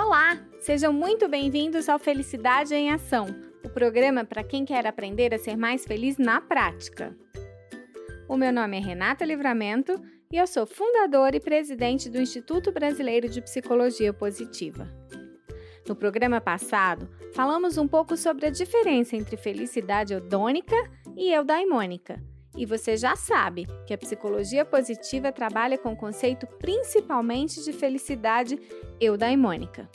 Olá, 0.00 0.38
sejam 0.60 0.92
muito 0.92 1.28
bem-vindos 1.28 1.88
ao 1.88 1.98
Felicidade 1.98 2.72
em 2.72 2.92
Ação, 2.92 3.26
o 3.64 3.68
programa 3.68 4.24
para 4.24 4.44
quem 4.44 4.64
quer 4.64 4.86
aprender 4.86 5.34
a 5.34 5.38
ser 5.40 5.56
mais 5.56 5.84
feliz 5.84 6.16
na 6.16 6.40
prática. 6.40 7.16
O 8.28 8.36
meu 8.36 8.52
nome 8.52 8.76
é 8.76 8.80
Renata 8.80 9.24
Livramento 9.24 10.00
e 10.30 10.36
eu 10.36 10.46
sou 10.46 10.68
fundadora 10.68 11.36
e 11.36 11.40
presidente 11.40 12.08
do 12.08 12.20
Instituto 12.20 12.70
Brasileiro 12.70 13.28
de 13.28 13.42
Psicologia 13.42 14.12
Positiva. 14.12 14.88
No 15.86 15.96
programa 15.96 16.40
passado, 16.40 17.10
falamos 17.34 17.76
um 17.76 17.88
pouco 17.88 18.16
sobre 18.16 18.46
a 18.46 18.50
diferença 18.50 19.16
entre 19.16 19.36
felicidade 19.36 20.14
eudônica 20.14 20.76
e 21.16 21.32
eudaimônica. 21.32 22.22
E 22.58 22.66
você 22.66 22.96
já 22.96 23.14
sabe 23.14 23.68
que 23.86 23.94
a 23.94 23.98
psicologia 23.98 24.64
positiva 24.64 25.30
trabalha 25.30 25.78
com 25.78 25.92
o 25.92 25.96
conceito 25.96 26.44
principalmente 26.58 27.62
de 27.62 27.72
felicidade 27.72 28.58
eudaimônica. 29.00 29.88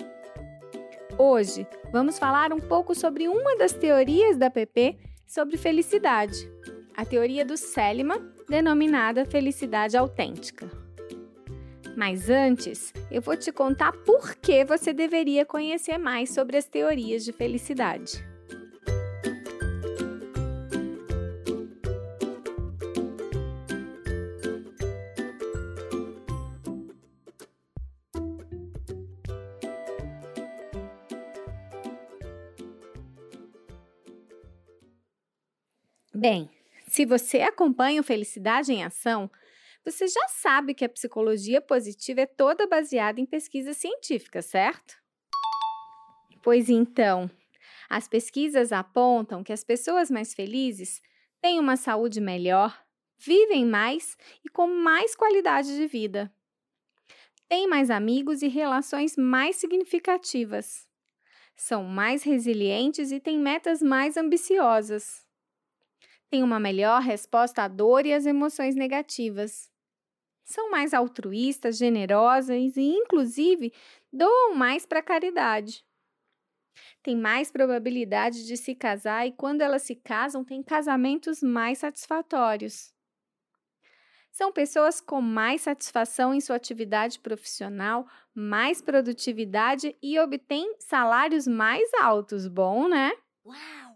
Hoje, 1.17 1.67
vamos 1.91 2.17
falar 2.17 2.53
um 2.53 2.61
pouco 2.61 2.95
sobre 2.95 3.27
uma 3.27 3.57
das 3.57 3.73
teorias 3.73 4.37
da 4.37 4.49
PP 4.49 4.97
sobre 5.27 5.57
felicidade, 5.57 6.49
a 6.95 7.03
teoria 7.03 7.43
do 7.43 7.57
Seliman, 7.57 8.31
denominada 8.47 9.25
felicidade 9.25 9.97
autêntica. 9.97 10.71
Mas 11.97 12.29
antes, 12.29 12.93
eu 13.11 13.21
vou 13.21 13.35
te 13.35 13.51
contar 13.51 13.91
por 13.91 14.35
que 14.35 14.63
você 14.63 14.93
deveria 14.93 15.45
conhecer 15.45 15.97
mais 15.97 16.33
sobre 16.33 16.55
as 16.55 16.65
teorias 16.65 17.25
de 17.25 17.33
felicidade. 17.33 18.32
Bem, 36.23 36.49
se 36.87 37.05
você 37.05 37.41
acompanha 37.41 37.99
o 37.99 38.03
Felicidade 38.03 38.71
em 38.71 38.81
Ação, 38.81 39.29
você 39.83 40.07
já 40.07 40.25
sabe 40.29 40.73
que 40.73 40.85
a 40.85 40.89
psicologia 40.89 41.59
positiva 41.59 42.21
é 42.21 42.25
toda 42.25 42.65
baseada 42.65 43.19
em 43.19 43.25
pesquisas 43.25 43.75
científicas, 43.75 44.45
certo? 44.45 44.95
Pois 46.41 46.69
então, 46.69 47.29
as 47.89 48.07
pesquisas 48.07 48.71
apontam 48.71 49.43
que 49.43 49.51
as 49.51 49.65
pessoas 49.65 50.09
mais 50.09 50.33
felizes 50.33 51.01
têm 51.41 51.59
uma 51.59 51.75
saúde 51.75 52.21
melhor, 52.21 52.81
vivem 53.17 53.65
mais 53.65 54.15
e 54.45 54.49
com 54.49 54.67
mais 54.67 55.17
qualidade 55.17 55.75
de 55.75 55.85
vida. 55.87 56.33
Têm 57.49 57.67
mais 57.67 57.91
amigos 57.91 58.41
e 58.41 58.47
relações 58.47 59.17
mais 59.17 59.57
significativas. 59.57 60.87
São 61.53 61.83
mais 61.83 62.23
resilientes 62.23 63.11
e 63.11 63.19
têm 63.19 63.37
metas 63.37 63.81
mais 63.81 64.15
ambiciosas 64.15 65.21
têm 66.33 66.41
uma 66.41 66.59
melhor 66.59 66.99
resposta 66.99 67.61
à 67.61 67.67
dor 67.67 68.07
e 68.07 68.11
às 68.11 68.25
emoções 68.25 68.73
negativas. 68.73 69.69
São 70.43 70.71
mais 70.71 70.91
altruístas, 70.91 71.77
generosas 71.77 72.75
e, 72.75 72.81
inclusive, 72.81 73.71
doam 74.11 74.55
mais 74.55 74.83
para 74.83 74.97
a 74.97 75.03
caridade. 75.03 75.85
Têm 77.03 77.15
mais 77.15 77.51
probabilidade 77.51 78.47
de 78.47 78.57
se 78.57 78.73
casar 78.73 79.27
e, 79.27 79.31
quando 79.31 79.61
elas 79.61 79.83
se 79.83 79.93
casam, 79.95 80.43
têm 80.43 80.63
casamentos 80.63 81.43
mais 81.43 81.77
satisfatórios. 81.77 82.91
São 84.31 84.51
pessoas 84.51 84.99
com 84.99 85.21
mais 85.21 85.61
satisfação 85.61 86.33
em 86.33 86.41
sua 86.41 86.55
atividade 86.55 87.19
profissional, 87.19 88.07
mais 88.33 88.81
produtividade 88.81 89.95
e 90.01 90.17
obtêm 90.17 90.77
salários 90.79 91.45
mais 91.45 91.87
altos. 92.01 92.47
Bom, 92.47 92.89
né? 92.89 93.11
Uau! 93.45 93.92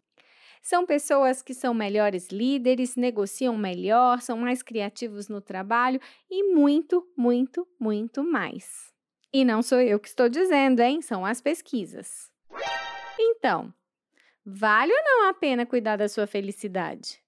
São 0.67 0.85
pessoas 0.85 1.41
que 1.41 1.53
são 1.53 1.73
melhores 1.73 2.27
líderes, 2.27 2.97
negociam 2.97 3.57
melhor, 3.57 4.21
são 4.21 4.37
mais 4.37 4.61
criativos 4.61 5.29
no 5.29 5.39
trabalho 5.39 5.97
e 6.29 6.43
muito, 6.53 7.09
muito, 7.15 7.65
muito 7.79 8.21
mais. 8.21 8.93
E 9.31 9.45
não 9.45 9.61
sou 9.61 9.79
eu 9.79 9.97
que 9.97 10.09
estou 10.09 10.27
dizendo, 10.27 10.81
hein? 10.81 11.01
São 11.01 11.25
as 11.25 11.39
pesquisas. 11.39 12.29
Então, 13.17 13.73
vale 14.45 14.91
ou 14.91 15.03
não 15.05 15.29
a 15.29 15.33
pena 15.33 15.65
cuidar 15.65 15.95
da 15.95 16.09
sua 16.09 16.27
felicidade? 16.27 17.23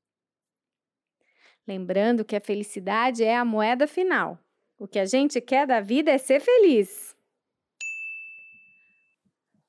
Lembrando 1.65 2.25
que 2.25 2.35
a 2.35 2.41
felicidade 2.41 3.23
é 3.23 3.37
a 3.37 3.45
moeda 3.45 3.87
final. 3.87 4.37
O 4.77 4.85
que 4.85 4.99
a 4.99 5.05
gente 5.05 5.39
quer 5.39 5.65
da 5.65 5.79
vida 5.79 6.11
é 6.11 6.17
ser 6.17 6.41
feliz. 6.41 7.15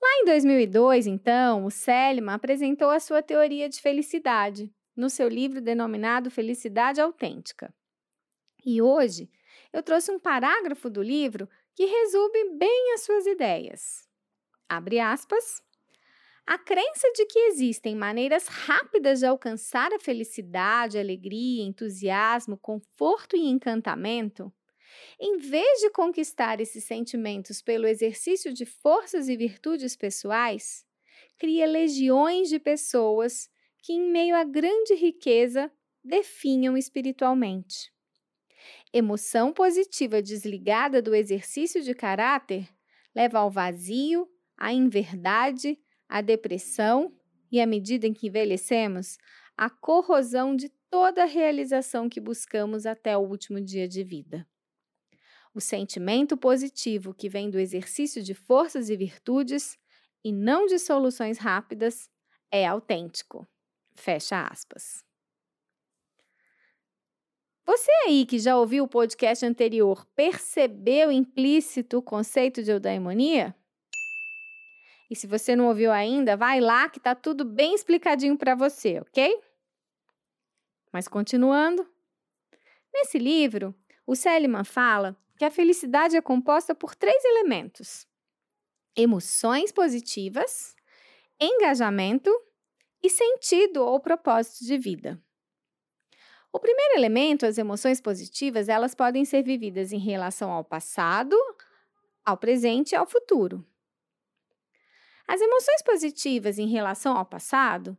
Lá 0.02 0.08
em 0.22 0.24
2002, 0.24 1.06
então, 1.06 1.66
o 1.66 1.70
Seliman 1.70 2.34
apresentou 2.34 2.88
a 2.88 2.98
sua 2.98 3.22
teoria 3.22 3.68
de 3.68 3.80
felicidade 3.80 4.72
no 4.96 5.10
seu 5.10 5.28
livro 5.28 5.60
denominado 5.60 6.30
Felicidade 6.30 7.00
Autêntica. 7.00 7.72
E 8.64 8.80
hoje 8.80 9.30
eu 9.72 9.82
trouxe 9.82 10.10
um 10.10 10.18
parágrafo 10.18 10.88
do 10.88 11.02
livro 11.02 11.48
que 11.74 11.84
resume 11.84 12.56
bem 12.56 12.94
as 12.94 13.02
suas 13.02 13.26
ideias. 13.26 14.08
Abre 14.68 14.98
aspas. 15.00 15.62
A 16.46 16.58
crença 16.58 17.10
de 17.14 17.26
que 17.26 17.38
existem 17.38 17.94
maneiras 17.94 18.48
rápidas 18.48 19.20
de 19.20 19.26
alcançar 19.26 19.92
a 19.92 20.00
felicidade, 20.00 20.98
alegria, 20.98 21.62
entusiasmo, 21.62 22.56
conforto 22.56 23.36
e 23.36 23.46
encantamento 23.46 24.52
em 25.18 25.38
vez 25.38 25.80
de 25.80 25.90
conquistar 25.90 26.60
esses 26.60 26.84
sentimentos 26.84 27.62
pelo 27.62 27.86
exercício 27.86 28.52
de 28.52 28.64
forças 28.64 29.28
e 29.28 29.36
virtudes 29.36 29.96
pessoais, 29.96 30.84
cria 31.38 31.66
legiões 31.66 32.48
de 32.48 32.58
pessoas 32.58 33.48
que, 33.82 33.92
em 33.92 34.10
meio 34.10 34.36
à 34.36 34.44
grande 34.44 34.94
riqueza, 34.94 35.70
definham 36.02 36.76
espiritualmente. 36.76 37.92
Emoção 38.92 39.52
positiva 39.52 40.20
desligada 40.20 41.00
do 41.00 41.14
exercício 41.14 41.82
de 41.82 41.94
caráter 41.94 42.68
leva 43.14 43.38
ao 43.38 43.50
vazio, 43.50 44.28
à 44.56 44.72
inverdade, 44.72 45.78
à 46.08 46.20
depressão 46.20 47.14
e, 47.50 47.60
à 47.60 47.66
medida 47.66 48.06
em 48.06 48.12
que 48.12 48.26
envelhecemos, 48.26 49.16
à 49.56 49.70
corrosão 49.70 50.54
de 50.54 50.68
toda 50.90 51.22
a 51.22 51.26
realização 51.26 52.08
que 52.08 52.20
buscamos 52.20 52.84
até 52.86 53.16
o 53.16 53.20
último 53.20 53.60
dia 53.60 53.86
de 53.86 54.02
vida. 54.02 54.46
O 55.52 55.60
sentimento 55.60 56.36
positivo 56.36 57.12
que 57.12 57.28
vem 57.28 57.50
do 57.50 57.58
exercício 57.58 58.22
de 58.22 58.34
forças 58.34 58.88
e 58.88 58.96
virtudes 58.96 59.76
e 60.24 60.32
não 60.32 60.66
de 60.66 60.78
soluções 60.78 61.38
rápidas 61.38 62.08
é 62.50 62.66
autêntico. 62.66 63.46
Fecha 63.96 64.42
aspas. 64.42 65.04
Você 67.66 67.90
aí 68.04 68.26
que 68.26 68.38
já 68.38 68.56
ouviu 68.56 68.84
o 68.84 68.88
podcast 68.88 69.44
anterior 69.44 70.04
percebeu 70.16 71.10
implícito 71.10 71.98
o 71.98 72.02
conceito 72.02 72.62
de 72.62 72.70
eudaimonia? 72.70 73.54
E 75.10 75.16
se 75.16 75.26
você 75.26 75.56
não 75.56 75.66
ouviu 75.66 75.90
ainda, 75.90 76.36
vai 76.36 76.60
lá 76.60 76.88
que 76.88 77.00
tá 77.00 77.14
tudo 77.14 77.44
bem 77.44 77.74
explicadinho 77.74 78.36
para 78.36 78.54
você, 78.54 79.00
ok? 79.00 79.40
Mas 80.92 81.08
continuando, 81.08 81.88
nesse 82.92 83.18
livro, 83.18 83.74
o 84.06 84.14
Seliman 84.14 84.64
fala 84.64 85.16
que 85.40 85.44
a 85.46 85.50
felicidade 85.50 86.18
é 86.18 86.20
composta 86.20 86.74
por 86.74 86.94
três 86.94 87.24
elementos: 87.24 88.06
emoções 88.94 89.72
positivas, 89.72 90.76
engajamento 91.40 92.30
e 93.02 93.08
sentido 93.08 93.82
ou 93.82 93.98
propósito 93.98 94.66
de 94.66 94.76
vida. 94.76 95.18
O 96.52 96.58
primeiro 96.58 96.98
elemento, 96.98 97.46
as 97.46 97.56
emoções 97.56 98.02
positivas, 98.02 98.68
elas 98.68 98.94
podem 98.94 99.24
ser 99.24 99.42
vividas 99.42 99.92
em 99.92 99.98
relação 99.98 100.50
ao 100.50 100.62
passado, 100.62 101.34
ao 102.22 102.36
presente 102.36 102.92
e 102.92 102.96
ao 102.96 103.06
futuro. 103.06 103.66
As 105.26 105.40
emoções 105.40 105.80
positivas 105.80 106.58
em 106.58 106.68
relação 106.68 107.16
ao 107.16 107.24
passado, 107.24 107.96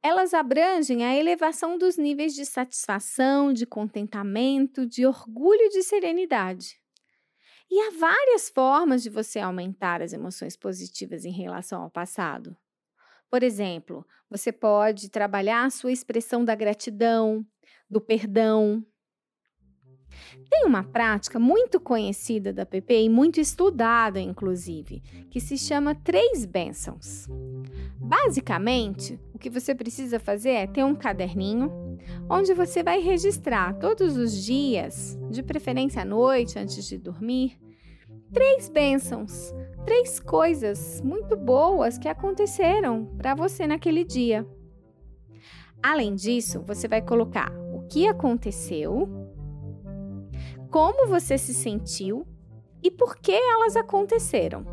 elas 0.00 0.32
abrangem 0.32 1.04
a 1.04 1.12
elevação 1.12 1.76
dos 1.76 1.96
níveis 1.96 2.36
de 2.36 2.46
satisfação, 2.46 3.52
de 3.52 3.66
contentamento, 3.66 4.86
de 4.86 5.04
orgulho 5.04 5.62
e 5.62 5.70
de 5.70 5.82
serenidade. 5.82 6.83
E 7.70 7.80
há 7.80 7.90
várias 7.98 8.48
formas 8.48 9.02
de 9.02 9.10
você 9.10 9.38
aumentar 9.38 10.02
as 10.02 10.12
emoções 10.12 10.56
positivas 10.56 11.24
em 11.24 11.32
relação 11.32 11.82
ao 11.82 11.90
passado. 11.90 12.56
Por 13.30 13.42
exemplo, 13.42 14.06
você 14.30 14.52
pode 14.52 15.10
trabalhar 15.10 15.64
a 15.64 15.70
sua 15.70 15.90
expressão 15.90 16.44
da 16.44 16.54
gratidão, 16.54 17.44
do 17.90 18.00
perdão. 18.00 18.84
Tem 20.48 20.64
uma 20.64 20.84
prática 20.84 21.38
muito 21.38 21.80
conhecida 21.80 22.52
da 22.52 22.64
PP 22.64 23.02
e 23.02 23.08
muito 23.08 23.40
estudada, 23.40 24.20
inclusive, 24.20 25.00
que 25.30 25.40
se 25.40 25.58
chama 25.58 25.94
Três 25.94 26.44
Bênçãos. 26.44 27.26
Basicamente, 27.98 29.18
o 29.32 29.38
que 29.38 29.50
você 29.50 29.74
precisa 29.74 30.20
fazer 30.20 30.50
é 30.50 30.66
ter 30.66 30.84
um 30.84 30.94
caderninho 30.94 31.83
onde 32.28 32.54
você 32.54 32.82
vai 32.82 33.00
registrar 33.00 33.74
todos 33.78 34.16
os 34.16 34.44
dias, 34.44 35.18
de 35.30 35.42
preferência 35.42 36.02
à 36.02 36.04
noite, 36.04 36.58
antes 36.58 36.86
de 36.86 36.98
dormir, 36.98 37.58
três 38.32 38.68
bênçãos, 38.68 39.54
três 39.84 40.18
coisas 40.18 41.00
muito 41.02 41.36
boas 41.36 41.98
que 41.98 42.08
aconteceram 42.08 43.06
para 43.16 43.34
você 43.34 43.66
naquele 43.66 44.04
dia. 44.04 44.46
Além 45.82 46.14
disso, 46.14 46.62
você 46.66 46.88
vai 46.88 47.02
colocar 47.02 47.52
o 47.72 47.86
que 47.86 48.06
aconteceu, 48.06 49.08
como 50.70 51.06
você 51.06 51.36
se 51.36 51.52
sentiu 51.52 52.26
e 52.82 52.90
por 52.90 53.16
que 53.16 53.32
elas 53.32 53.76
aconteceram. 53.76 54.64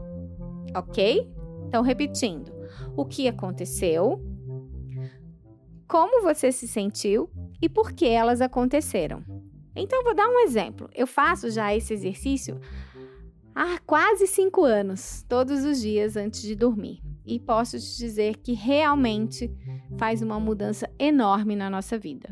Ok? 0.76 1.30
Então, 1.68 1.84
repetindo: 1.84 2.52
o 2.96 3.06
que 3.06 3.28
aconteceu, 3.28 4.22
como 5.92 6.22
você 6.22 6.54
se 6.54 6.70
sentiu 6.70 7.30
e 7.62 7.68
por 7.68 7.92
que 7.92 8.08
elas 8.08 8.40
aconteceram. 8.40 9.22
Então, 9.76 10.06
vou 10.06 10.16
dar 10.16 10.26
um 10.26 10.40
exemplo. 10.40 10.90
Eu 10.96 11.06
faço 11.06 11.52
já 11.52 11.76
esse 11.76 11.94
exercício 11.94 12.62
há 13.54 13.78
quase 13.80 14.26
cinco 14.26 14.64
anos, 14.64 15.26
todos 15.28 15.66
os 15.66 15.82
dias 15.82 16.16
antes 16.16 16.44
de 16.44 16.56
dormir. 16.56 17.02
E 17.26 17.38
posso 17.42 17.78
te 17.78 17.98
dizer 17.98 18.38
que 18.38 18.54
realmente 18.54 19.52
faz 19.98 20.22
uma 20.22 20.40
mudança 20.40 20.90
enorme 20.98 21.58
na 21.58 21.70
nossa 21.70 21.98
vida. 21.98 22.30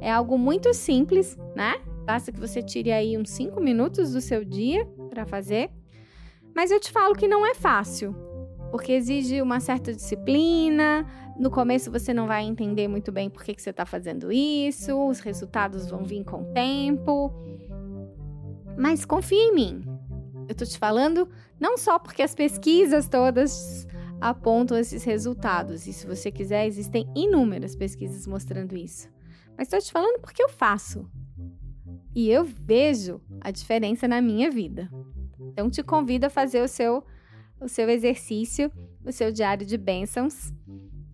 É 0.00 0.10
algo 0.10 0.36
muito 0.36 0.74
simples, 0.74 1.38
né? 1.54 1.80
Basta 2.04 2.32
que 2.32 2.40
você 2.40 2.60
tire 2.60 2.90
aí 2.90 3.16
uns 3.16 3.30
cinco 3.30 3.60
minutos 3.60 4.14
do 4.14 4.20
seu 4.20 4.44
dia 4.44 4.84
para 5.10 5.24
fazer. 5.24 5.70
Mas 6.56 6.72
eu 6.72 6.80
te 6.80 6.90
falo 6.90 7.14
que 7.14 7.28
não 7.28 7.46
é 7.46 7.54
fácil, 7.54 8.16
porque 8.70 8.92
exige 8.92 9.40
uma 9.40 9.60
certa 9.60 9.92
disciplina. 9.92 11.06
No 11.38 11.50
começo 11.50 11.90
você 11.90 12.12
não 12.12 12.26
vai 12.26 12.44
entender 12.44 12.88
muito 12.88 13.12
bem 13.12 13.28
por 13.30 13.44
que, 13.44 13.54
que 13.54 13.62
você 13.62 13.70
está 13.70 13.84
fazendo 13.84 14.32
isso, 14.32 14.96
os 15.08 15.20
resultados 15.20 15.88
vão 15.88 16.04
vir 16.04 16.24
com 16.24 16.42
o 16.42 16.52
tempo. 16.52 17.32
Mas 18.76 19.04
confia 19.04 19.42
em 19.42 19.54
mim. 19.54 19.82
Eu 20.48 20.52
estou 20.52 20.66
te 20.66 20.78
falando 20.78 21.28
não 21.58 21.76
só 21.76 21.98
porque 21.98 22.22
as 22.22 22.34
pesquisas 22.34 23.08
todas 23.08 23.86
apontam 24.20 24.78
esses 24.78 25.04
resultados, 25.04 25.86
e 25.86 25.92
se 25.92 26.06
você 26.06 26.30
quiser, 26.30 26.66
existem 26.66 27.06
inúmeras 27.14 27.76
pesquisas 27.76 28.26
mostrando 28.26 28.76
isso. 28.76 29.08
Mas 29.56 29.66
estou 29.68 29.80
te 29.80 29.92
falando 29.92 30.20
porque 30.20 30.42
eu 30.42 30.48
faço. 30.48 31.10
E 32.14 32.30
eu 32.30 32.44
vejo 32.44 33.20
a 33.40 33.50
diferença 33.50 34.08
na 34.08 34.20
minha 34.20 34.50
vida. 34.50 34.90
Então 35.38 35.70
te 35.70 35.82
convido 35.82 36.26
a 36.26 36.30
fazer 36.30 36.62
o 36.62 36.68
seu 36.68 37.04
o 37.60 37.68
seu 37.68 37.88
exercício, 37.88 38.70
o 39.04 39.12
seu 39.12 39.32
diário 39.32 39.66
de 39.66 39.76
bênçãos 39.76 40.52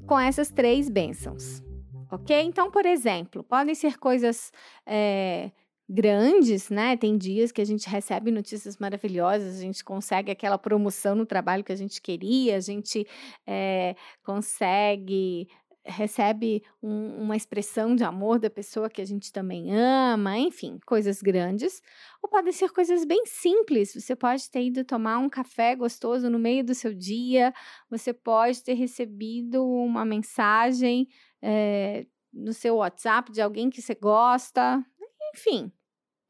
com 0.06 0.18
essas 0.18 0.50
três 0.50 0.88
bênçãos. 0.88 1.62
Ok? 2.10 2.38
Então, 2.42 2.70
por 2.70 2.84
exemplo, 2.84 3.42
podem 3.42 3.74
ser 3.74 3.98
coisas 3.98 4.52
é, 4.86 5.50
grandes, 5.88 6.68
né? 6.68 6.96
Tem 6.96 7.16
dias 7.16 7.50
que 7.50 7.60
a 7.60 7.64
gente 7.64 7.88
recebe 7.88 8.30
notícias 8.30 8.76
maravilhosas, 8.76 9.56
a 9.56 9.60
gente 9.60 9.82
consegue 9.82 10.30
aquela 10.30 10.58
promoção 10.58 11.14
no 11.14 11.24
trabalho 11.24 11.64
que 11.64 11.72
a 11.72 11.76
gente 11.76 12.00
queria, 12.00 12.56
a 12.56 12.60
gente 12.60 13.06
é, 13.46 13.94
consegue 14.22 15.48
recebe 15.84 16.62
um, 16.82 17.22
uma 17.22 17.36
expressão 17.36 17.94
de 17.94 18.04
amor 18.04 18.38
da 18.38 18.48
pessoa 18.48 18.88
que 18.88 19.00
a 19.00 19.04
gente 19.04 19.32
também 19.32 19.74
ama, 19.74 20.38
enfim, 20.38 20.78
coisas 20.86 21.20
grandes. 21.20 21.82
Ou 22.22 22.28
podem 22.28 22.52
ser 22.52 22.70
coisas 22.70 23.04
bem 23.04 23.24
simples. 23.26 23.94
Você 23.94 24.14
pode 24.14 24.48
ter 24.50 24.64
ido 24.64 24.84
tomar 24.84 25.18
um 25.18 25.28
café 25.28 25.74
gostoso 25.74 26.30
no 26.30 26.38
meio 26.38 26.64
do 26.64 26.74
seu 26.74 26.94
dia, 26.94 27.52
você 27.90 28.12
pode 28.12 28.62
ter 28.62 28.74
recebido 28.74 29.64
uma 29.64 30.04
mensagem 30.04 31.08
é, 31.40 32.06
no 32.32 32.52
seu 32.52 32.76
WhatsApp 32.76 33.32
de 33.32 33.40
alguém 33.40 33.68
que 33.68 33.82
você 33.82 33.94
gosta, 33.94 34.84
enfim, 35.34 35.72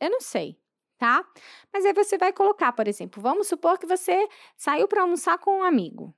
eu 0.00 0.10
não 0.10 0.20
sei. 0.20 0.58
Tá? 0.98 1.24
Mas 1.72 1.84
aí 1.84 1.92
você 1.92 2.16
vai 2.16 2.32
colocar, 2.32 2.72
por 2.72 2.86
exemplo, 2.86 3.20
vamos 3.20 3.48
supor 3.48 3.76
que 3.76 3.86
você 3.86 4.28
saiu 4.56 4.86
para 4.86 5.02
almoçar 5.02 5.36
com 5.36 5.58
um 5.58 5.62
amigo. 5.64 6.14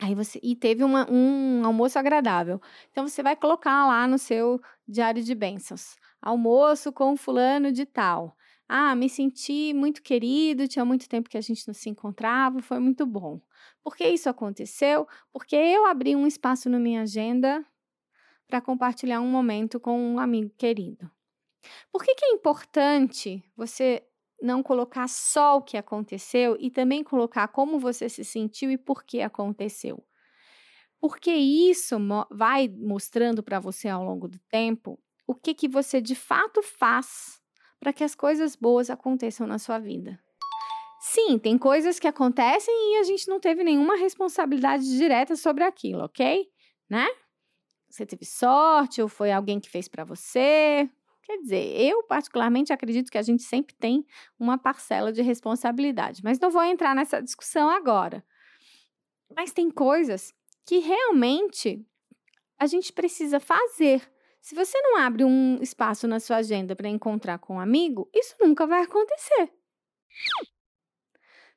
Aí 0.00 0.14
você 0.14 0.40
e 0.42 0.56
teve 0.56 0.82
uma, 0.82 1.10
um 1.10 1.64
almoço 1.64 1.98
agradável. 1.98 2.60
Então 2.90 3.06
você 3.06 3.22
vai 3.22 3.36
colocar 3.36 3.86
lá 3.86 4.06
no 4.06 4.18
seu 4.18 4.60
diário 4.86 5.22
de 5.22 5.34
bênçãos: 5.34 5.96
almoço 6.20 6.92
com 6.92 7.16
fulano 7.16 7.72
de 7.72 7.86
tal. 7.86 8.36
Ah, 8.68 8.94
me 8.94 9.08
senti 9.08 9.72
muito 9.74 10.02
querido, 10.02 10.66
tinha 10.66 10.84
muito 10.84 11.08
tempo 11.08 11.28
que 11.28 11.36
a 11.36 11.40
gente 11.40 11.66
não 11.66 11.74
se 11.74 11.90
encontrava, 11.90 12.62
foi 12.62 12.78
muito 12.78 13.04
bom. 13.04 13.40
Por 13.82 13.94
que 13.94 14.08
isso 14.08 14.28
aconteceu? 14.28 15.06
Porque 15.32 15.54
eu 15.54 15.84
abri 15.86 16.16
um 16.16 16.26
espaço 16.26 16.70
na 16.70 16.78
minha 16.78 17.02
agenda 17.02 17.64
para 18.48 18.60
compartilhar 18.60 19.20
um 19.20 19.30
momento 19.30 19.78
com 19.78 19.98
um 19.98 20.18
amigo 20.18 20.50
querido. 20.56 21.10
Por 21.92 22.02
que, 22.02 22.14
que 22.14 22.24
é 22.26 22.32
importante 22.32 23.42
você 23.56 24.02
não 24.44 24.62
colocar 24.62 25.08
só 25.08 25.56
o 25.56 25.62
que 25.62 25.76
aconteceu 25.76 26.56
e 26.60 26.70
também 26.70 27.02
colocar 27.02 27.48
como 27.48 27.78
você 27.78 28.08
se 28.08 28.24
sentiu 28.24 28.70
e 28.70 28.76
por 28.76 29.02
que 29.02 29.22
aconteceu. 29.22 30.04
Porque 31.00 31.32
isso 31.32 31.96
vai 32.30 32.68
mostrando 32.68 33.42
para 33.42 33.58
você 33.58 33.88
ao 33.88 34.04
longo 34.04 34.28
do 34.28 34.38
tempo 34.50 34.98
o 35.26 35.34
que, 35.34 35.54
que 35.54 35.66
você 35.68 36.00
de 36.00 36.14
fato 36.14 36.62
faz 36.62 37.40
para 37.80 37.92
que 37.92 38.04
as 38.04 38.14
coisas 38.14 38.54
boas 38.54 38.90
aconteçam 38.90 39.46
na 39.46 39.58
sua 39.58 39.78
vida. 39.78 40.18
Sim, 41.00 41.38
tem 41.38 41.58
coisas 41.58 41.98
que 41.98 42.06
acontecem 42.06 42.74
e 42.94 43.00
a 43.00 43.02
gente 43.02 43.28
não 43.28 43.38
teve 43.38 43.62
nenhuma 43.62 43.96
responsabilidade 43.96 44.84
direta 44.96 45.36
sobre 45.36 45.64
aquilo, 45.64 46.04
ok? 46.04 46.46
Né? 46.88 47.06
Você 47.90 48.06
teve 48.06 48.24
sorte 48.24 49.02
ou 49.02 49.08
foi 49.08 49.30
alguém 49.30 49.60
que 49.60 49.68
fez 49.68 49.86
para 49.86 50.04
você, 50.04 50.88
Quer 51.24 51.38
dizer, 51.38 51.80
eu 51.80 52.02
particularmente 52.02 52.72
acredito 52.72 53.10
que 53.10 53.16
a 53.16 53.22
gente 53.22 53.42
sempre 53.42 53.74
tem 53.74 54.04
uma 54.38 54.58
parcela 54.58 55.10
de 55.10 55.22
responsabilidade, 55.22 56.22
mas 56.22 56.38
não 56.38 56.50
vou 56.50 56.62
entrar 56.62 56.94
nessa 56.94 57.22
discussão 57.22 57.70
agora. 57.70 58.22
Mas 59.34 59.50
tem 59.50 59.70
coisas 59.70 60.34
que 60.66 60.78
realmente 60.78 61.84
a 62.58 62.66
gente 62.66 62.92
precisa 62.92 63.40
fazer. 63.40 64.02
Se 64.40 64.54
você 64.54 64.78
não 64.82 64.98
abre 64.98 65.24
um 65.24 65.58
espaço 65.62 66.06
na 66.06 66.20
sua 66.20 66.36
agenda 66.36 66.76
para 66.76 66.88
encontrar 66.88 67.38
com 67.38 67.54
um 67.54 67.60
amigo, 67.60 68.08
isso 68.14 68.36
nunca 68.38 68.66
vai 68.66 68.82
acontecer. 68.82 69.50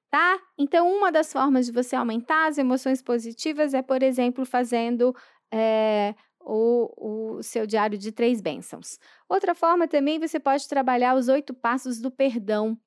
Tá? 0.10 0.40
Então, 0.58 0.90
uma 0.90 1.12
das 1.12 1.34
formas 1.34 1.66
de 1.66 1.74
você 1.74 1.94
aumentar 1.94 2.48
as 2.48 2.58
emoções 2.58 3.02
positivas 3.02 3.74
é, 3.74 3.82
por 3.82 4.02
exemplo, 4.02 4.46
fazendo 4.46 5.14
é, 5.52 6.16
o, 6.48 7.38
o 7.38 7.44
seu 7.44 7.68
diário 7.68 7.98
de 7.98 8.12
três 8.12 8.40
bênçãos. 8.40 8.98
Outra 9.28 9.54
forma 9.54 9.88
também, 9.88 10.18
você 10.18 10.40
pode 10.40 10.68
trabalhar 10.68 11.16
os 11.16 11.28
oito 11.28 11.54
passos 11.54 12.00
do 12.00 12.10
perdão, 12.10 12.80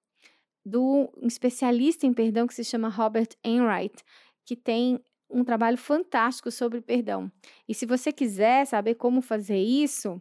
do 0.64 1.10
um 1.16 1.26
especialista 1.26 2.06
em 2.06 2.14
perdão 2.14 2.46
que 2.46 2.54
se 2.54 2.64
chama 2.64 2.88
Robert 2.88 3.28
Enright, 3.44 4.02
que 4.46 4.56
tem 4.56 4.98
um 5.28 5.44
trabalho 5.44 5.76
fantástico 5.76 6.50
sobre 6.50 6.80
perdão. 6.80 7.30
E 7.68 7.74
se 7.74 7.84
você 7.84 8.10
quiser 8.10 8.66
saber 8.66 8.94
como 8.94 9.20
fazer 9.20 9.58
isso, 9.58 10.20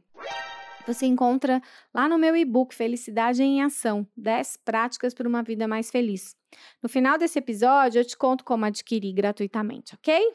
você 0.85 1.05
encontra 1.05 1.61
lá 1.93 2.07
no 2.07 2.17
meu 2.17 2.35
e-book 2.35 2.75
Felicidade 2.75 3.41
em 3.41 3.63
Ação 3.63 4.05
10 4.17 4.57
práticas 4.57 5.13
para 5.13 5.27
uma 5.27 5.41
vida 5.41 5.67
mais 5.67 5.89
feliz. 5.89 6.35
No 6.83 6.89
final 6.89 7.17
desse 7.17 7.39
episódio, 7.39 8.01
eu 8.01 8.05
te 8.05 8.17
conto 8.17 8.43
como 8.43 8.65
adquirir 8.65 9.13
gratuitamente, 9.13 9.95
ok? 9.95 10.33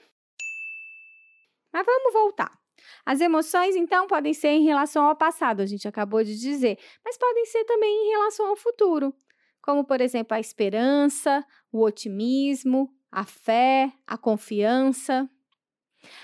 Mas 1.73 1.85
vamos 1.85 2.13
voltar. 2.13 2.64
As 3.05 3.21
emoções, 3.21 3.77
então, 3.77 4.07
podem 4.07 4.35
ser 4.35 4.49
em 4.49 4.65
relação 4.65 5.05
ao 5.05 5.17
passado, 5.17 5.61
a 5.61 5.67
gente 5.67 5.87
acabou 5.87 6.23
de 6.23 6.39
dizer, 6.39 6.79
mas 7.05 7.19
podem 7.19 7.45
ser 7.47 7.65
também 7.65 7.91
em 7.91 8.11
relação 8.11 8.47
ao 8.47 8.57
futuro, 8.57 9.15
como, 9.63 9.85
por 9.85 10.01
exemplo, 10.01 10.37
a 10.37 10.41
esperança, 10.41 11.45
o 11.73 11.83
otimismo, 11.83 12.91
a 13.11 13.25
fé, 13.25 13.93
a 14.07 14.19
confiança. 14.19 15.29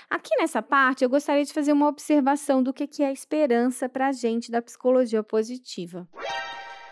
Aqui 0.09 0.29
nessa 0.37 0.61
parte, 0.61 1.03
eu 1.03 1.09
gostaria 1.09 1.43
de 1.43 1.53
fazer 1.53 1.73
uma 1.73 1.87
observação 1.87 2.61
do 2.61 2.73
que 2.73 3.01
é 3.01 3.07
a 3.07 3.11
esperança 3.11 3.89
para 3.89 4.07
a 4.09 4.11
gente 4.11 4.51
da 4.51 4.61
psicologia 4.61 5.23
positiva. 5.23 6.07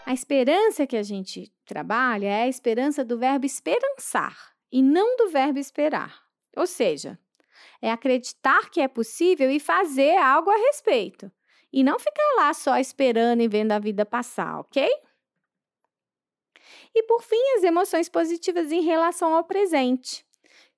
A 0.05 0.13
esperança 0.13 0.87
que 0.87 0.97
a 0.97 1.03
gente 1.03 1.53
trabalha 1.65 2.25
é 2.25 2.43
a 2.43 2.47
esperança 2.47 3.05
do 3.05 3.19
verbo 3.19 3.45
esperançar 3.45 4.55
e 4.71 4.81
não 4.81 5.15
do 5.17 5.29
verbo 5.29 5.59
esperar. 5.59 6.23
Ou 6.55 6.65
seja, 6.65 7.19
é 7.81 7.91
acreditar 7.91 8.69
que 8.69 8.81
é 8.81 8.87
possível 8.87 9.49
e 9.49 9.59
fazer 9.59 10.17
algo 10.17 10.49
a 10.49 10.57
respeito. 10.57 11.31
E 11.71 11.83
não 11.83 11.99
ficar 11.99 12.35
lá 12.37 12.53
só 12.53 12.77
esperando 12.77 13.41
e 13.41 13.47
vendo 13.47 13.71
a 13.71 13.79
vida 13.79 14.05
passar, 14.05 14.59
ok? 14.59 14.89
E 16.93 17.03
por 17.03 17.21
fim, 17.21 17.41
as 17.57 17.63
emoções 17.63 18.09
positivas 18.09 18.71
em 18.71 18.81
relação 18.81 19.35
ao 19.35 19.43
presente, 19.43 20.25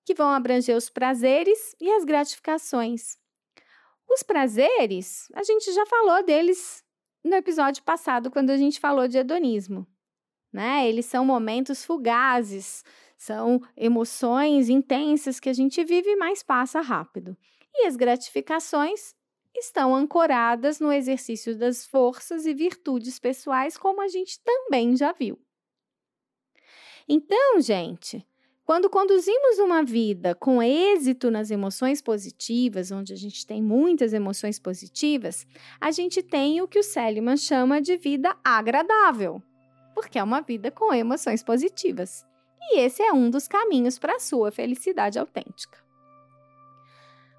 que 0.05 0.13
vão 0.13 0.29
abranger 0.29 0.75
os 0.75 0.89
prazeres 0.89 1.75
e 1.79 1.89
as 1.91 2.03
gratificações. 2.03 3.17
Os 4.09 4.23
prazeres, 4.23 5.29
a 5.33 5.43
gente 5.43 5.71
já 5.71 5.85
falou 5.85 6.23
deles 6.23 6.83
no 7.23 7.35
episódio 7.35 7.83
passado, 7.83 8.29
quando 8.29 8.49
a 8.49 8.57
gente 8.57 8.79
falou 8.79 9.07
de 9.07 9.17
hedonismo. 9.17 9.87
Né? 10.51 10.87
Eles 10.89 11.05
são 11.05 11.23
momentos 11.23 11.85
fugazes, 11.85 12.83
são 13.21 13.61
emoções 13.77 14.67
intensas 14.67 15.39
que 15.39 15.47
a 15.47 15.53
gente 15.53 15.83
vive, 15.83 16.15
mas 16.15 16.41
passa 16.41 16.81
rápido. 16.81 17.37
E 17.71 17.85
as 17.85 17.95
gratificações 17.95 19.13
estão 19.55 19.95
ancoradas 19.95 20.79
no 20.79 20.91
exercício 20.91 21.55
das 21.55 21.85
forças 21.85 22.47
e 22.47 22.53
virtudes 22.55 23.19
pessoais, 23.19 23.77
como 23.77 24.01
a 24.01 24.07
gente 24.07 24.39
também 24.43 24.97
já 24.97 25.11
viu. 25.11 25.39
Então, 27.07 27.61
gente, 27.61 28.25
quando 28.65 28.89
conduzimos 28.89 29.59
uma 29.59 29.83
vida 29.83 30.33
com 30.33 30.59
êxito 30.59 31.29
nas 31.29 31.51
emoções 31.51 32.01
positivas, 32.01 32.91
onde 32.91 33.13
a 33.13 33.17
gente 33.17 33.45
tem 33.45 33.61
muitas 33.61 34.13
emoções 34.13 34.57
positivas, 34.57 35.45
a 35.79 35.91
gente 35.91 36.23
tem 36.23 36.59
o 36.59 36.67
que 36.67 36.79
o 36.79 36.83
Seligman 36.83 37.37
chama 37.37 37.79
de 37.79 37.97
vida 37.97 38.35
agradável, 38.43 39.43
porque 39.93 40.17
é 40.17 40.23
uma 40.23 40.41
vida 40.41 40.71
com 40.71 40.91
emoções 40.91 41.43
positivas. 41.43 42.25
E 42.61 42.79
esse 42.79 43.01
é 43.01 43.11
um 43.11 43.29
dos 43.29 43.47
caminhos 43.47 43.97
para 43.97 44.15
a 44.15 44.19
sua 44.19 44.51
felicidade 44.51 45.17
autêntica. 45.17 45.79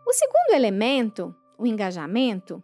O 0.06 0.12
segundo 0.12 0.54
elemento, 0.54 1.34
o 1.56 1.66
engajamento, 1.66 2.62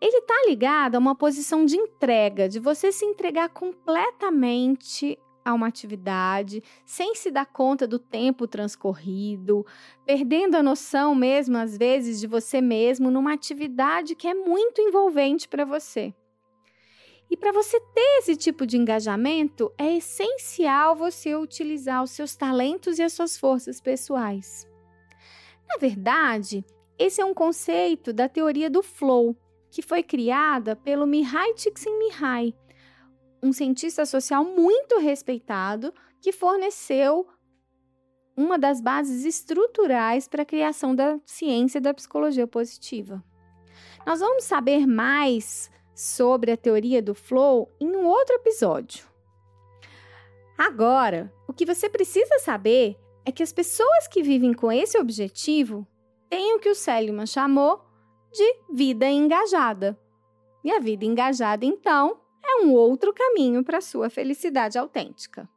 ele 0.00 0.18
está 0.18 0.44
ligado 0.46 0.94
a 0.94 0.98
uma 0.98 1.14
posição 1.14 1.64
de 1.64 1.76
entrega, 1.76 2.48
de 2.48 2.60
você 2.60 2.92
se 2.92 3.04
entregar 3.04 3.48
completamente 3.48 5.18
a 5.44 5.54
uma 5.54 5.66
atividade, 5.66 6.62
sem 6.84 7.14
se 7.14 7.30
dar 7.30 7.46
conta 7.46 7.86
do 7.86 7.98
tempo 7.98 8.46
transcorrido, 8.46 9.66
perdendo 10.04 10.56
a 10.56 10.62
noção 10.62 11.14
mesmo, 11.14 11.56
às 11.56 11.76
vezes, 11.76 12.20
de 12.20 12.26
você 12.26 12.60
mesmo 12.60 13.10
numa 13.10 13.32
atividade 13.32 14.14
que 14.14 14.28
é 14.28 14.34
muito 14.34 14.80
envolvente 14.80 15.48
para 15.48 15.64
você. 15.64 16.14
E 17.30 17.36
para 17.36 17.52
você 17.52 17.78
ter 17.78 18.18
esse 18.18 18.36
tipo 18.36 18.66
de 18.66 18.76
engajamento, 18.76 19.72
é 19.76 19.96
essencial 19.96 20.96
você 20.96 21.36
utilizar 21.36 22.02
os 22.02 22.10
seus 22.10 22.34
talentos 22.34 22.98
e 22.98 23.02
as 23.02 23.12
suas 23.12 23.36
forças 23.36 23.80
pessoais. 23.80 24.66
Na 25.68 25.76
verdade, 25.76 26.64
esse 26.98 27.20
é 27.20 27.24
um 27.24 27.34
conceito 27.34 28.12
da 28.12 28.28
teoria 28.28 28.70
do 28.70 28.82
flow, 28.82 29.36
que 29.70 29.82
foi 29.82 30.02
criada 30.02 30.74
pelo 30.74 31.06
Mihai 31.06 31.52
Csikszentmihalyi, 31.54 32.56
um 33.42 33.52
cientista 33.52 34.06
social 34.06 34.44
muito 34.44 34.98
respeitado 34.98 35.92
que 36.20 36.32
forneceu 36.32 37.28
uma 38.36 38.58
das 38.58 38.80
bases 38.80 39.24
estruturais 39.24 40.28
para 40.28 40.42
a 40.42 40.46
criação 40.46 40.94
da 40.94 41.18
ciência 41.26 41.80
da 41.80 41.92
psicologia 41.92 42.46
positiva. 42.46 43.22
Nós 44.06 44.20
vamos 44.20 44.44
saber 44.44 44.86
mais 44.86 45.70
sobre 45.98 46.52
a 46.52 46.56
teoria 46.56 47.02
do 47.02 47.12
flow 47.12 47.68
em 47.80 47.88
um 47.88 48.06
outro 48.06 48.36
episódio. 48.36 49.04
Agora, 50.56 51.32
o 51.48 51.52
que 51.52 51.66
você 51.66 51.88
precisa 51.88 52.38
saber 52.38 52.96
é 53.24 53.32
que 53.32 53.42
as 53.42 53.52
pessoas 53.52 54.06
que 54.06 54.22
vivem 54.22 54.52
com 54.52 54.70
esse 54.70 54.96
objetivo 54.96 55.84
têm 56.30 56.54
o 56.54 56.60
que 56.60 56.68
o 56.68 56.74
Seligman 56.74 57.26
chamou 57.26 57.84
de 58.32 58.60
vida 58.72 59.10
engajada. 59.10 59.98
E 60.62 60.70
a 60.70 60.78
vida 60.78 61.04
engajada, 61.04 61.64
então, 61.64 62.20
é 62.44 62.62
um 62.62 62.72
outro 62.74 63.12
caminho 63.12 63.64
para 63.64 63.78
a 63.78 63.82
sua 63.82 64.08
felicidade 64.08 64.78
autêntica. 64.78 65.48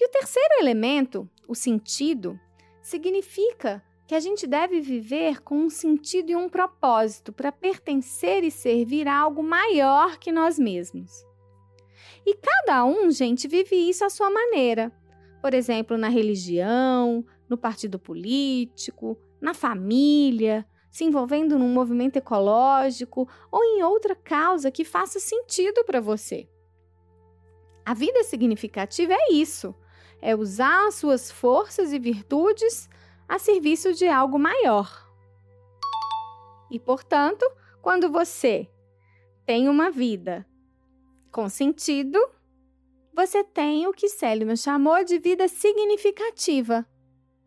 E 0.00 0.06
o 0.06 0.10
terceiro 0.10 0.54
elemento, 0.60 1.28
o 1.46 1.54
sentido, 1.54 2.40
significa 2.80 3.84
que 4.06 4.14
a 4.14 4.20
gente 4.20 4.46
deve 4.46 4.80
viver 4.80 5.40
com 5.42 5.56
um 5.56 5.70
sentido 5.70 6.30
e 6.30 6.36
um 6.36 6.48
propósito 6.48 7.32
para 7.32 7.50
pertencer 7.50 8.44
e 8.44 8.50
servir 8.50 9.08
a 9.08 9.16
algo 9.16 9.42
maior 9.42 10.18
que 10.18 10.30
nós 10.30 10.58
mesmos. 10.58 11.24
E 12.26 12.34
cada 12.34 12.84
um, 12.84 13.10
gente, 13.10 13.48
vive 13.48 13.76
isso 13.76 14.04
à 14.04 14.10
sua 14.10 14.30
maneira. 14.30 14.92
Por 15.40 15.54
exemplo, 15.54 15.96
na 15.96 16.08
religião, 16.08 17.24
no 17.48 17.56
partido 17.56 17.98
político, 17.98 19.18
na 19.40 19.54
família, 19.54 20.66
se 20.90 21.04
envolvendo 21.04 21.58
num 21.58 21.68
movimento 21.68 22.16
ecológico 22.16 23.28
ou 23.50 23.64
em 23.64 23.82
outra 23.82 24.14
causa 24.14 24.70
que 24.70 24.84
faça 24.84 25.18
sentido 25.18 25.84
para 25.84 26.00
você. 26.00 26.48
A 27.84 27.92
vida 27.92 28.22
significativa 28.22 29.12
é 29.12 29.32
isso: 29.32 29.74
é 30.22 30.34
usar 30.34 30.88
as 30.88 30.94
suas 30.94 31.30
forças 31.30 31.92
e 31.92 31.98
virtudes 31.98 32.88
a 33.28 33.38
serviço 33.38 33.92
de 33.92 34.06
algo 34.06 34.38
maior. 34.38 35.08
E, 36.70 36.78
portanto, 36.78 37.44
quando 37.82 38.10
você 38.10 38.68
tem 39.46 39.68
uma 39.68 39.90
vida 39.90 40.46
com 41.30 41.48
sentido, 41.48 42.18
você 43.12 43.44
tem 43.44 43.86
o 43.86 43.92
que 43.92 44.08
Seligman 44.08 44.56
chamou 44.56 45.04
de 45.04 45.18
vida 45.18 45.48
significativa 45.48 46.86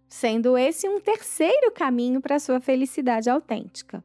sendo 0.08 0.58
esse 0.58 0.88
um 0.88 1.00
terceiro 1.00 1.72
caminho 1.72 2.22
para 2.22 2.36
a 2.36 2.40
sua 2.40 2.60
felicidade 2.60 3.30
autêntica. 3.30 4.04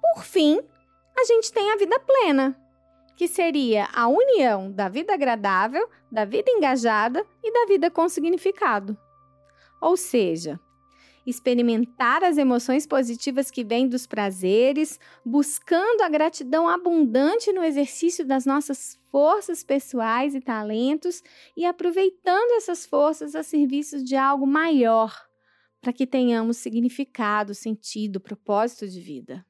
Por 0.00 0.22
fim, 0.22 0.60
a 1.18 1.24
gente 1.24 1.52
tem 1.52 1.72
a 1.72 1.76
vida 1.76 1.98
plena, 1.98 2.56
que 3.16 3.26
seria 3.26 3.88
a 3.92 4.06
união 4.06 4.70
da 4.70 4.88
vida 4.88 5.14
agradável, 5.14 5.88
da 6.10 6.24
vida 6.24 6.50
engajada 6.50 7.26
e 7.42 7.52
da 7.52 7.66
vida 7.66 7.90
com 7.90 8.08
significado. 8.08 8.96
Ou 9.80 9.96
seja, 9.96 10.58
experimentar 11.26 12.22
as 12.22 12.38
emoções 12.38 12.86
positivas 12.86 13.50
que 13.50 13.64
vêm 13.64 13.88
dos 13.88 14.06
prazeres, 14.06 15.00
buscando 15.24 16.02
a 16.02 16.08
gratidão 16.08 16.68
abundante 16.68 17.52
no 17.52 17.64
exercício 17.64 18.24
das 18.24 18.46
nossas 18.46 18.98
forças 19.10 19.64
pessoais 19.64 20.34
e 20.34 20.40
talentos 20.40 21.22
e 21.56 21.64
aproveitando 21.64 22.52
essas 22.52 22.86
forças 22.86 23.34
a 23.34 23.42
serviço 23.42 24.02
de 24.04 24.14
algo 24.14 24.46
maior, 24.46 25.12
para 25.80 25.92
que 25.92 26.06
tenhamos 26.06 26.58
significado, 26.58 27.54
sentido, 27.54 28.20
propósito 28.20 28.88
de 28.88 29.00
vida. 29.00 29.44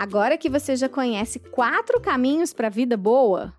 Agora 0.00 0.38
que 0.38 0.48
você 0.48 0.76
já 0.76 0.88
conhece 0.88 1.38
quatro 1.38 2.00
caminhos 2.00 2.54
para 2.54 2.68
a 2.68 2.70
vida 2.70 2.96
boa, 2.96 3.52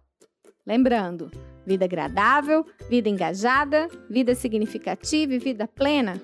lembrando, 0.66 1.30
vida 1.68 1.86
agradável, 1.86 2.66
vida 2.90 3.08
engajada, 3.08 3.88
vida 4.10 4.34
significativa 4.34 5.36
e 5.36 5.38
vida 5.38 5.68
plena, 5.68 6.20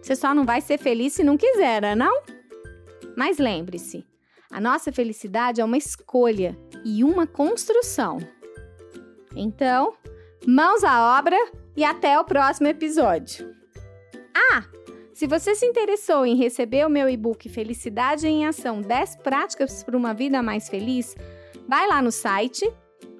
você 0.00 0.14
só 0.14 0.32
não 0.32 0.44
vai 0.44 0.60
ser 0.60 0.78
feliz 0.78 1.14
se 1.14 1.24
não 1.24 1.36
quiser, 1.36 1.82
né, 1.82 1.96
não? 1.96 2.22
Mas 3.16 3.38
lembre-se, 3.38 4.06
a 4.48 4.60
nossa 4.60 4.92
felicidade 4.92 5.60
é 5.60 5.64
uma 5.64 5.76
escolha 5.76 6.56
e 6.84 7.02
uma 7.02 7.26
construção. 7.26 8.18
Então, 9.34 9.92
mãos 10.46 10.84
à 10.84 11.18
obra 11.18 11.36
e 11.76 11.82
até 11.82 12.16
o 12.16 12.24
próximo 12.24 12.68
episódio. 12.68 13.52
Ah, 14.32 14.62
se 15.18 15.26
você 15.26 15.54
se 15.56 15.66
interessou 15.66 16.24
em 16.24 16.36
receber 16.36 16.86
o 16.86 16.88
meu 16.88 17.08
e-book 17.08 17.48
Felicidade 17.48 18.28
em 18.28 18.46
Ação 18.46 18.80
10 18.80 19.16
Práticas 19.16 19.82
para 19.82 19.96
uma 19.96 20.14
Vida 20.14 20.40
Mais 20.44 20.68
Feliz, 20.68 21.16
vai 21.66 21.88
lá 21.88 22.00
no 22.00 22.12
site 22.12 22.72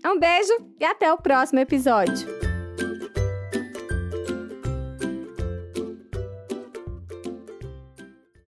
Um 0.06 0.18
beijo 0.18 0.54
e 0.80 0.86
até 0.86 1.12
o 1.12 1.18
próximo 1.18 1.60
episódio! 1.60 2.55